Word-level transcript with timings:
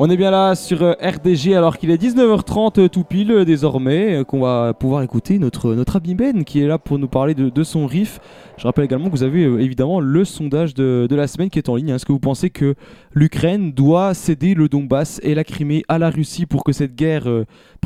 On 0.00 0.08
est 0.10 0.16
bien 0.16 0.30
là 0.30 0.54
sur 0.54 0.84
euh, 0.84 0.92
RDG 1.02 1.56
alors 1.56 1.76
qu'il 1.76 1.90
est 1.90 2.00
19h30 2.00 2.78
euh, 2.78 2.88
tout 2.88 3.02
pile 3.02 3.32
euh, 3.32 3.44
désormais, 3.44 4.22
qu'on 4.28 4.38
va 4.38 4.72
pouvoir 4.72 5.02
écouter 5.02 5.40
notre, 5.40 5.74
notre 5.74 5.98
Ben 5.98 6.44
qui 6.44 6.62
est 6.62 6.68
là 6.68 6.78
pour 6.78 7.00
nous 7.00 7.08
parler 7.08 7.34
de, 7.34 7.62
son 7.64 7.84
riff. 7.84 8.20
Je 8.58 8.62
rappelle 8.62 8.84
également 8.84 9.06
que 9.06 9.10
vous 9.10 9.24
avez 9.24 9.42
évidemment 9.42 9.98
le 9.98 10.24
sondage 10.24 10.74
de, 10.74 11.08
la 11.10 11.26
semaine 11.26 11.50
qui 11.50 11.58
est 11.58 11.68
en 11.68 11.74
ligne. 11.74 11.88
Est-ce 11.88 12.06
que 12.06 12.12
vous 12.12 12.20
pensez 12.20 12.48
que 12.48 12.76
l'Ukraine 13.12 13.72
doit 13.72 14.14
céder 14.14 14.54
le 14.54 14.68
Donbass 14.68 15.18
et 15.24 15.34
la 15.34 15.42
Crimée 15.42 15.82
à 15.88 15.98
la 15.98 16.10
Russie 16.10 16.46
pour 16.46 16.62
que 16.62 16.70
cette 16.70 16.94
guerre 16.94 17.26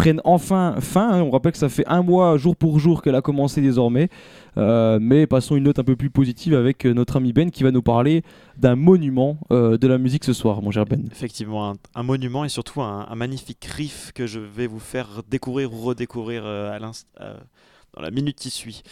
prenne 0.02 0.20
enfin 0.24 0.74
fin 0.80 1.12
hein 1.12 1.22
On 1.22 1.30
rappelle 1.30 1.52
que 1.52 1.58
ça 1.58 1.68
fait 1.68 1.86
un 1.86 2.02
mois 2.02 2.36
jour 2.36 2.56
pour 2.56 2.80
jour 2.80 3.02
qu'elle 3.02 3.14
a 3.14 3.22
commencé 3.22 3.60
désormais. 3.60 4.08
Euh, 4.56 4.98
mais 5.00 5.28
passons 5.28 5.54
une 5.54 5.62
note 5.64 5.78
un 5.78 5.84
peu 5.84 5.94
plus 5.94 6.10
positive 6.10 6.54
avec 6.54 6.84
euh, 6.84 6.92
notre 6.92 7.16
ami 7.16 7.32
Ben 7.32 7.52
qui 7.52 7.62
va 7.62 7.70
nous 7.70 7.82
parler 7.82 8.24
d'un 8.56 8.74
monument 8.74 9.38
euh, 9.52 9.78
de 9.78 9.86
la 9.86 9.98
musique 9.98 10.24
ce 10.24 10.32
soir, 10.32 10.60
mon 10.60 10.72
cher 10.72 10.86
Ben. 10.86 11.08
Effectivement, 11.12 11.74
un, 11.94 12.02
monument 12.02 12.44
et 12.44 12.48
surtout 12.48 12.82
un, 12.82 13.14
magnifique 13.14 13.64
riff 13.64 14.10
que 14.12 14.26
je 14.26 14.40
vais 14.40 14.66
vous 14.66 14.80
faire 14.80 15.22
découvrir 15.28 15.72
ou 15.72 15.80
redécouvrir 15.80 16.42
dans 16.42 18.02
la 18.02 18.10
minute 18.10 18.38
qui 18.38 18.50
suit. 18.50 18.82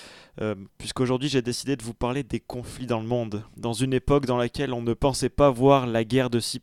Puisqu'aujourd'hui 0.79 1.29
j'ai 1.29 1.42
décidé 1.42 1.74
de 1.74 1.82
vous 1.82 1.95
parler 1.95 2.23
des 2.23 2.38
conflits 2.38 2.87
dans 2.87 3.01
le 3.01 3.06
monde. 3.06 3.42
Dans 3.56 3.73
une 3.73 3.92
époque 3.92 4.27
dans 4.27 4.37
laquelle 4.37 4.73
on 4.73 4.82
ne 4.82 4.95
pensait 4.95 5.29
pas 5.29 5.51
voir 5.51 5.87
la 5.87 6.04
guerre 6.04 6.30
de 6.30 6.38
si 6.38 6.60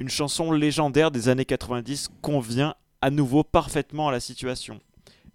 une 0.00 0.08
chanson 0.08 0.50
légendaire 0.50 1.10
des 1.10 1.28
années 1.28 1.44
90 1.44 2.08
convient 2.22 2.74
à 3.06 3.10
nouveau 3.10 3.44
parfaitement 3.44 4.08
à 4.08 4.10
la 4.10 4.18
situation. 4.18 4.80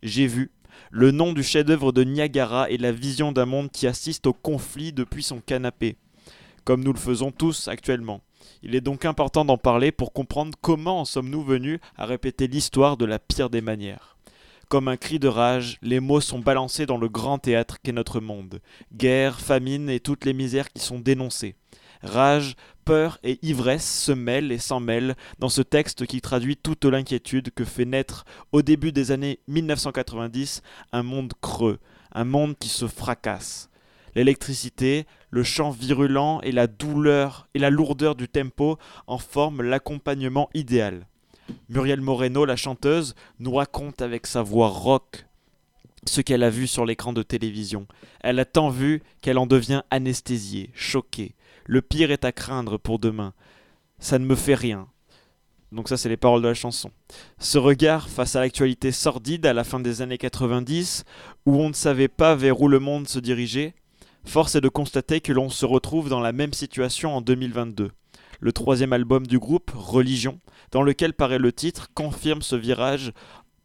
J'ai 0.03 0.27
vu, 0.27 0.52
le 0.89 1.12
nom 1.12 1.31
du 1.31 1.41
chef-d'œuvre 1.41 1.93
de 1.93 2.03
Niagara 2.03 2.70
est 2.70 2.75
la 2.75 2.91
vision 2.91 3.31
d'un 3.31 3.45
monde 3.45 3.71
qui 3.71 3.88
assiste 3.88 4.27
au 4.27 4.34
conflit 4.34 4.91
depuis 4.91 5.23
son 5.23 5.39
canapé, 5.39 5.95
comme 6.65 6.84
nous 6.84 6.91
le 6.91 6.99
faisons 6.99 7.31
tous 7.31 7.70
actuellement. 7.70 8.20
Il 8.62 8.76
est 8.76 8.81
donc 8.81 9.05
important 9.05 9.45
d'en 9.45 9.57
parler 9.57 9.93
pour 9.93 10.12
comprendre 10.12 10.57
comment 10.59 10.99
en 10.99 11.05
sommes-nous 11.05 11.45
venus 11.45 11.79
à 11.95 12.05
répéter 12.05 12.48
l'histoire 12.48 12.98
de 12.98 13.05
la 13.05 13.20
pire 13.20 13.49
des 13.49 13.62
manières. 13.62 14.17
Comme 14.68 14.90
un 14.90 14.98
cri 14.98 15.18
de 15.18 15.29
rage, 15.29 15.77
les 15.81 16.01
mots 16.01 16.20
sont 16.20 16.40
balancés 16.40 16.85
dans 16.85 16.98
le 16.98 17.07
grand 17.07 17.37
théâtre 17.37 17.77
qu'est 17.81 17.93
notre 17.93 18.20
monde. 18.20 18.59
Guerre, 18.93 19.40
famine 19.40 19.90
et 19.90 20.01
toutes 20.01 20.26
les 20.26 20.34
misères 20.34 20.74
qui 20.74 20.81
sont 20.81 20.99
dénoncées. 20.99 21.55
Rage, 22.04 22.55
peur 22.85 23.20
et 23.24 23.40
ivresse 23.41 23.88
se 23.88 24.12
mêlent 24.12 24.52
et 24.52 24.57
s'en 24.57 24.80
mêlent 24.80 25.16
dans 25.40 25.49
ce 25.49 25.62
texte 25.62 26.05
qui 26.05 26.21
traduit 26.21 26.58
toute 26.58 26.85
l'inquiétude 26.85 27.52
que 27.54 27.63
fait 27.63 27.85
naître 27.85 28.26
au 28.52 28.62
début 28.62 28.91
des 28.91 29.12
années 29.12 29.40
1990 29.48 30.62
un 30.91 31.04
monde 31.04 31.34
creux, 31.41 31.80
un 32.12 32.26
monde 32.26 32.58
qui 32.58 32.70
se 32.70 32.88
fracasse. 32.88 33.70
L'électricité, 34.16 35.05
le 35.30 35.43
chant 35.43 35.70
virulent 35.70 36.41
et 36.41 36.52
la 36.52 36.68
douleur 36.68 37.48
et 37.54 37.60
la 37.60 37.70
lourdeur 37.70 38.15
du 38.15 38.27
tempo 38.27 38.77
en 39.08 39.18
forment 39.18 39.62
l'accompagnement 39.62 40.49
idéal. 40.54 41.08
Muriel 41.70 42.02
Moreno, 42.02 42.46
la 42.46 42.55
chanteuse, 42.55 43.15
nous 43.40 43.54
raconte 43.54 44.02
avec 44.02 44.27
sa 44.27 44.41
voix 44.41 44.68
rock 44.68 45.26
ce 46.05 46.21
qu'elle 46.21 46.43
a 46.43 46.49
vu 46.49 46.68
sur 46.68 46.86
l'écran 46.86 47.13
de 47.13 47.24
télévision. 47.24 47.88
Elle 48.21 48.40
a 48.40 48.46
tant 48.46 48.70
vu 48.70 49.02
qu'elle 49.21 49.38
en 49.38 49.46
devient 49.46 49.84
anesthésiée, 49.91 50.71
choquée. 50.74 51.36
Le 51.65 51.81
pire 51.81 52.12
est 52.12 52.26
à 52.26 52.31
craindre 52.31 52.77
pour 52.77 52.99
demain. 52.99 53.34
Ça 53.99 54.20
ne 54.20 54.26
me 54.26 54.35
fait 54.35 54.55
rien. 54.55 54.87
Donc 55.71 55.87
ça, 55.87 55.95
c'est 55.95 56.09
les 56.09 56.18
paroles 56.18 56.41
de 56.41 56.48
la 56.48 56.53
chanson. 56.53 56.91
Ce 57.40 57.57
regard 57.57 58.09
face 58.09 58.35
à 58.35 58.41
l'actualité 58.41 58.91
sordide 58.91 59.45
à 59.45 59.53
la 59.53 59.63
fin 59.63 59.79
des 59.79 60.01
années 60.01 60.18
90, 60.18 61.05
où 61.45 61.55
on 61.55 61.70
ne 61.70 61.73
savait 61.73 62.09
pas 62.09 62.35
vers 62.35 62.59
où 62.62 62.68
le 62.68 62.79
monde 62.79 63.07
se 63.07 63.20
dirigeait, 63.20 63.73
force 64.25 64.56
est 64.56 64.62
de 64.62 64.69
constater 64.69 65.22
que 65.22 65.31
l'on 65.31 65.50
se 65.50 65.66
retrouve 65.66 66.09
dans 66.09 66.19
la 66.19 66.34
même 66.34 66.53
situation 66.53 67.16
en 67.16 67.22
2022. 67.22 67.91
Le 68.41 68.53
troisième 68.53 68.91
album 68.91 69.25
du 69.28 69.40
groupe, 69.40 69.72
Religion, 69.73 70.40
dans 70.72 70.81
lequel 70.81 71.13
paraît 71.13 71.40
le 71.40 71.53
titre, 71.53 71.90
confirme 71.94 72.41
ce 72.41 72.56
virage, 72.56 73.13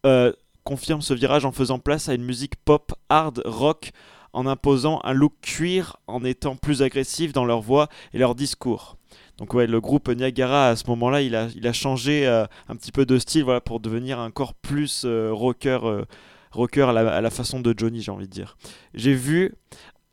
euh, 0.04 0.32
confirme 0.64 1.00
ce 1.00 1.14
virage 1.14 1.44
en 1.44 1.52
faisant 1.52 1.78
place 1.78 2.08
à 2.08 2.14
une 2.14 2.24
musique 2.24 2.56
pop, 2.56 2.92
hard, 3.08 3.42
rock, 3.44 3.90
en 4.36 4.46
imposant 4.46 5.00
un 5.02 5.14
look 5.14 5.32
cuir, 5.40 5.96
en 6.06 6.22
étant 6.22 6.56
plus 6.56 6.82
agressif 6.82 7.32
dans 7.32 7.46
leur 7.46 7.62
voix 7.62 7.88
et 8.12 8.18
leur 8.18 8.34
discours. 8.34 8.98
Donc 9.38 9.54
ouais, 9.54 9.66
le 9.66 9.80
groupe 9.80 10.10
Niagara 10.10 10.68
à 10.68 10.76
ce 10.76 10.86
moment-là, 10.88 11.22
il 11.22 11.34
a, 11.34 11.48
il 11.56 11.66
a 11.66 11.72
changé 11.72 12.26
euh, 12.26 12.44
un 12.68 12.76
petit 12.76 12.92
peu 12.92 13.06
de 13.06 13.18
style 13.18 13.44
voilà, 13.44 13.62
pour 13.62 13.80
devenir 13.80 14.18
encore 14.18 14.52
plus 14.52 15.04
euh, 15.06 15.30
rocker, 15.32 15.78
euh, 15.84 16.04
rocker 16.52 16.82
à 16.82 16.92
la, 16.92 17.30
façon 17.30 17.60
de 17.60 17.72
Johnny, 17.74 18.02
j'ai 18.02 18.10
envie 18.10 18.28
de 18.28 18.32
dire. 18.32 18.58
J'ai 18.92 19.14
vu 19.14 19.54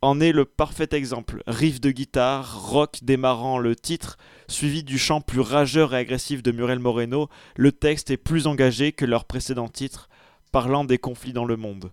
en 0.00 0.18
est 0.20 0.32
le 0.32 0.46
parfait 0.46 0.88
exemple. 0.92 1.42
Riff 1.46 1.78
de 1.82 1.90
guitare, 1.90 2.70
rock 2.70 3.00
démarrant 3.02 3.58
le 3.58 3.76
titre, 3.76 4.16
suivi 4.48 4.84
du 4.84 4.96
chant 4.96 5.20
plus 5.20 5.40
rageur 5.40 5.94
et 5.94 5.98
agressif 5.98 6.42
de 6.42 6.50
Muriel 6.50 6.78
Moreno, 6.78 7.28
le 7.56 7.72
texte 7.72 8.10
est 8.10 8.16
plus 8.16 8.46
engagé 8.46 8.92
que 8.92 9.04
leur 9.04 9.26
précédent 9.26 9.68
titre, 9.68 10.08
parlant 10.50 10.84
des 10.84 10.96
conflits 10.96 11.34
dans 11.34 11.44
le 11.44 11.58
monde. 11.58 11.90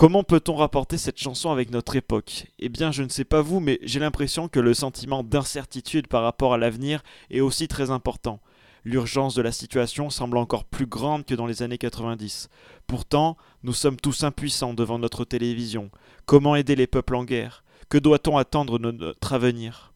Comment 0.00 0.24
peut-on 0.24 0.54
rapporter 0.54 0.96
cette 0.96 1.18
chanson 1.18 1.50
avec 1.50 1.70
notre 1.70 1.94
époque? 1.94 2.46
Eh 2.58 2.70
bien, 2.70 2.90
je 2.90 3.02
ne 3.02 3.10
sais 3.10 3.26
pas 3.26 3.42
vous, 3.42 3.60
mais 3.60 3.78
j'ai 3.82 4.00
l'impression 4.00 4.48
que 4.48 4.58
le 4.58 4.72
sentiment 4.72 5.22
d'incertitude 5.22 6.06
par 6.06 6.22
rapport 6.22 6.54
à 6.54 6.56
l'avenir 6.56 7.02
est 7.28 7.42
aussi 7.42 7.68
très 7.68 7.90
important. 7.90 8.40
L'urgence 8.82 9.34
de 9.34 9.42
la 9.42 9.52
situation 9.52 10.08
semble 10.08 10.38
encore 10.38 10.64
plus 10.64 10.86
grande 10.86 11.26
que 11.26 11.34
dans 11.34 11.44
les 11.44 11.62
années 11.62 11.76
90. 11.76 12.48
Pourtant, 12.86 13.36
nous 13.62 13.74
sommes 13.74 13.98
tous 13.98 14.24
impuissants 14.24 14.72
devant 14.72 14.98
notre 14.98 15.26
télévision. 15.26 15.90
Comment 16.24 16.56
aider 16.56 16.76
les 16.76 16.86
peuples 16.86 17.16
en 17.16 17.24
guerre? 17.24 17.62
Que 17.90 17.98
doit-on 17.98 18.38
attendre 18.38 18.78
de 18.78 18.92
notre 18.92 19.34
avenir? 19.34 19.90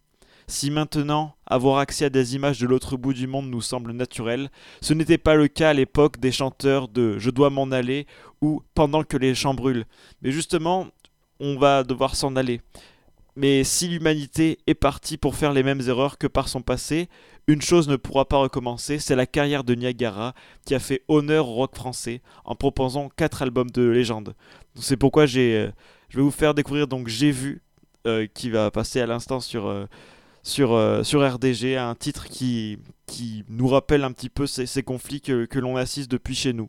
Si 0.46 0.70
maintenant 0.70 1.34
avoir 1.46 1.78
accès 1.78 2.04
à 2.04 2.10
des 2.10 2.34
images 2.34 2.58
de 2.58 2.66
l'autre 2.66 2.98
bout 2.98 3.14
du 3.14 3.26
monde 3.26 3.48
nous 3.48 3.62
semble 3.62 3.92
naturel, 3.92 4.50
ce 4.82 4.92
n'était 4.92 5.16
pas 5.16 5.36
le 5.36 5.48
cas 5.48 5.70
à 5.70 5.72
l'époque 5.72 6.20
des 6.20 6.32
chanteurs 6.32 6.88
de 6.88 7.18
Je 7.18 7.30
dois 7.30 7.48
m'en 7.48 7.70
aller 7.70 8.06
Pendant 8.74 9.04
que 9.04 9.16
les 9.16 9.34
champs 9.34 9.54
brûlent. 9.54 9.86
Mais 10.22 10.30
justement, 10.30 10.88
on 11.40 11.56
va 11.58 11.82
devoir 11.84 12.14
s'en 12.14 12.36
aller. 12.36 12.60
Mais 13.36 13.64
si 13.64 13.88
l'humanité 13.88 14.58
est 14.66 14.74
partie 14.74 15.16
pour 15.16 15.34
faire 15.34 15.52
les 15.52 15.64
mêmes 15.64 15.80
erreurs 15.88 16.18
que 16.18 16.28
par 16.28 16.48
son 16.48 16.62
passé, 16.62 17.08
une 17.48 17.62
chose 17.62 17.88
ne 17.88 17.96
pourra 17.96 18.26
pas 18.26 18.36
recommencer, 18.36 19.00
c'est 19.00 19.16
la 19.16 19.26
carrière 19.26 19.64
de 19.64 19.74
Niagara 19.74 20.34
qui 20.64 20.74
a 20.74 20.78
fait 20.78 21.02
honneur 21.08 21.48
au 21.48 21.54
rock 21.54 21.74
français 21.74 22.22
en 22.44 22.54
proposant 22.54 23.08
quatre 23.16 23.42
albums 23.42 23.70
de 23.70 23.82
légende. 23.82 24.34
C'est 24.76 24.96
pourquoi 24.96 25.26
j'ai, 25.26 25.56
euh, 25.56 25.70
je 26.10 26.18
vais 26.18 26.22
vous 26.22 26.30
faire 26.30 26.54
découvrir 26.54 26.86
donc 26.86 27.08
J'ai 27.08 27.32
vu, 27.32 27.62
euh, 28.06 28.26
qui 28.32 28.50
va 28.50 28.70
passer 28.70 29.00
à 29.00 29.06
l'instant 29.06 29.40
sur, 29.40 29.66
euh, 29.66 29.86
sur, 30.44 30.78
sur 31.04 31.34
RDG, 31.34 31.76
un 31.76 31.94
titre 31.96 32.26
qui, 32.28 32.78
qui 33.06 33.44
nous 33.48 33.66
rappelle 33.66 34.04
un 34.04 34.12
petit 34.12 34.30
peu 34.30 34.46
ces, 34.46 34.66
ces 34.66 34.84
conflits 34.84 35.20
que, 35.20 35.44
que 35.46 35.58
l'on 35.58 35.76
assiste 35.76 36.10
depuis 36.10 36.36
chez 36.36 36.52
nous. 36.52 36.68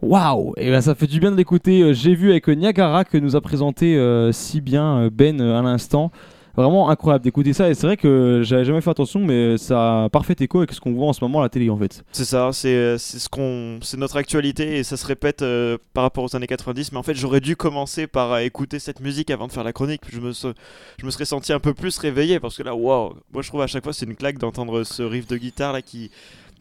Waouh 0.00 0.54
Et 0.56 0.70
ben 0.70 0.80
ça 0.80 0.94
fait 0.94 1.06
du 1.06 1.18
bien 1.18 1.32
de 1.32 1.36
l'écouter. 1.36 1.82
Euh, 1.82 1.92
J'ai 1.92 2.14
vu 2.14 2.30
avec 2.30 2.46
Niagara 2.48 3.04
que 3.04 3.18
nous 3.18 3.34
a 3.34 3.40
présenté 3.40 3.96
euh, 3.96 4.30
si 4.32 4.60
bien 4.60 4.98
euh, 4.98 5.10
Ben 5.12 5.40
euh, 5.40 5.58
à 5.58 5.62
l'instant. 5.62 6.12
Vraiment 6.58 6.90
incroyable 6.90 7.22
d'écouter 7.22 7.52
ça. 7.52 7.70
Et 7.70 7.74
c'est 7.74 7.86
vrai 7.86 7.96
que 7.96 8.40
j'avais 8.42 8.64
jamais 8.64 8.80
fait 8.80 8.90
attention, 8.90 9.20
mais 9.20 9.56
ça 9.58 10.04
a 10.04 10.08
parfait 10.08 10.34
écho 10.40 10.58
avec 10.58 10.72
ce 10.72 10.80
qu'on 10.80 10.92
voit 10.92 11.06
en 11.06 11.12
ce 11.12 11.22
moment 11.22 11.38
à 11.38 11.42
la 11.42 11.48
télé 11.48 11.70
en 11.70 11.76
fait. 11.76 12.02
C'est 12.10 12.24
ça, 12.24 12.50
c'est 12.52 12.74
euh, 12.74 12.98
c'est 12.98 13.96
notre 13.96 14.16
actualité 14.16 14.76
et 14.76 14.82
ça 14.82 14.96
se 14.96 15.06
répète 15.06 15.42
euh, 15.42 15.78
par 15.94 16.02
rapport 16.02 16.24
aux 16.24 16.34
années 16.34 16.48
90. 16.48 16.90
Mais 16.90 16.98
en 16.98 17.04
fait, 17.04 17.14
j'aurais 17.14 17.38
dû 17.38 17.54
commencer 17.54 18.08
par 18.08 18.32
euh, 18.32 18.38
écouter 18.38 18.80
cette 18.80 18.98
musique 18.98 19.30
avant 19.30 19.46
de 19.46 19.52
faire 19.52 19.62
la 19.62 19.72
chronique. 19.72 20.00
Je 20.10 20.18
me, 20.18 20.32
je 20.32 21.06
me 21.06 21.10
serais 21.12 21.26
senti 21.26 21.52
un 21.52 21.60
peu 21.60 21.74
plus 21.74 21.96
réveillé 21.98 22.40
parce 22.40 22.56
que 22.56 22.64
là, 22.64 22.74
waouh, 22.74 23.14
moi 23.32 23.42
je 23.42 23.48
trouve 23.48 23.62
à 23.62 23.68
chaque 23.68 23.84
fois 23.84 23.92
c'est 23.92 24.06
une 24.06 24.16
claque 24.16 24.38
d'entendre 24.38 24.82
ce 24.82 25.04
riff 25.04 25.28
de 25.28 25.36
guitare 25.36 25.72
là 25.72 25.80
qui 25.80 26.10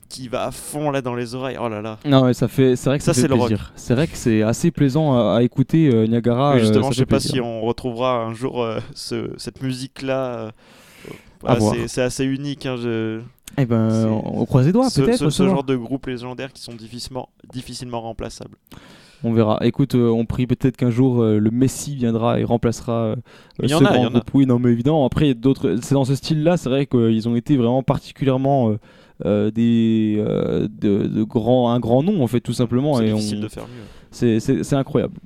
qui 0.09 0.27
va 0.27 0.45
à 0.45 0.51
fond 0.51 0.89
là 0.92 1.01
dans 1.01 1.15
les 1.15 1.36
oreilles. 1.36 1.57
Oh 1.62 1.69
là 1.69 1.81
là. 1.81 1.98
Non, 2.06 2.25
mais 2.25 2.33
ça 2.33 2.48
fait, 2.48 2.75
c'est 2.75 2.89
vrai 2.89 2.98
que 2.98 3.04
ça, 3.04 3.13
Ça, 3.13 3.21
fait 3.21 3.27
plaisir. 3.27 3.71
C'est 3.75 3.94
vrai 3.95 4.07
que 4.07 4.15
c'est 4.18 4.42
assez 4.42 4.71
plaisant 4.71 5.13
à, 5.18 5.38
à 5.38 5.42
écouter 5.44 5.89
euh, 5.94 6.06
Niagara. 6.07 6.51
Oui, 6.54 6.57
euh, 6.57 6.62
justement, 6.62 6.83
ça 6.86 6.92
je 6.92 6.98
sais 6.98 7.06
pas 7.06 7.19
si 7.19 7.39
on 7.42 7.62
retrouvera 7.62 8.24
un 8.24 8.33
jour 8.33 8.62
euh, 8.63 8.80
ce- 8.95 9.31
cette 9.38 9.62
musique 9.62 10.01
là. 10.01 10.51
C'est 11.88 12.01
assez 12.01 12.25
unique. 12.25 12.65
hein, 12.65 12.75
je- 12.81 13.21
Eh 13.57 13.65
ben, 13.65 14.07
on 14.07 14.45
croise 14.45 14.65
les 14.65 14.71
doigts 14.71 14.88
peut-être. 14.94 15.13
ce- 15.18 15.25
ce 15.25 15.30
ce 15.30 15.44
soir. 15.44 15.50
genre 15.50 15.63
de 15.63 15.75
groupe 15.75 16.06
légendaire 16.07 16.51
qui 16.54 16.62
sont 16.62 16.74
difficilement, 16.74 17.30
difficilement 17.54 18.01
remplaçables. 18.01 18.56
On 19.24 19.33
verra. 19.33 19.57
Écoute, 19.63 19.95
euh, 19.95 20.09
on 20.09 20.25
prie 20.25 20.45
peut-être 20.45 20.77
qu'un 20.77 20.92
jour 20.92 21.24
euh, 21.24 21.39
le 21.39 21.50
Messi 21.50 21.95
viendra 21.95 22.39
et 22.39 22.44
remplacera 22.44 22.94
euh, 22.94 23.15
ce 23.65 23.74
en 23.74 23.80
a, 23.83 23.92
grand 23.92 24.09
groupe. 24.12 24.30
Oui, 24.36 24.45
non, 24.45 24.59
mais 24.59 24.69
évidemment. 24.71 25.06
Après, 25.07 25.33
d'autres. 25.33 25.77
C'est 25.81 25.95
dans 25.95 26.06
ce 26.06 26.13
style-là. 26.13 26.56
C'est 26.57 26.69
vrai 26.69 26.86
qu'ils 26.86 27.27
ont 27.27 27.36
été 27.36 27.57
vraiment 27.57 27.81
particulièrement 27.81 28.69
euh, 28.69 28.71
euh, 28.74 28.77
des 29.52 30.16
euh, 30.19 30.68
de, 30.69 31.08
de 31.08 31.24
grands, 31.24 31.72
un 31.72 31.80
grand 31.80 32.04
nom 32.04 32.22
en 32.24 32.28
fait, 32.28 32.40
tout 32.42 32.54
simplement. 32.54 32.98
C'est 32.98 33.08
Et 33.08 33.14
difficile 33.14 33.40
on- 33.40 33.44
de 33.44 33.48
faire 33.48 33.64
mieux. 33.64 34.40
c'est 34.40 34.74
incroyable. 34.74 35.14